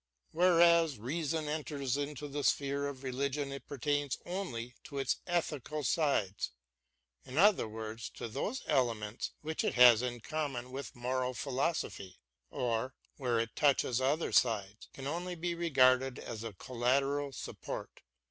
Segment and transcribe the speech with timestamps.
[0.31, 6.49] Where reason enters into the sphere of religion it pertains only to its ethical sides;
[7.23, 12.19] in other words, to those elements which it has in common with moral philosophy,
[12.49, 18.01] or, where it touches other sides, can only be regarded as a collateral support.